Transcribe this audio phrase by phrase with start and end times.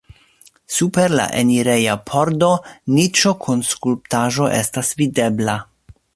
[0.77, 2.49] Super la enireja pordo
[2.95, 5.61] niĉo kun skulptaĵo estas videbla.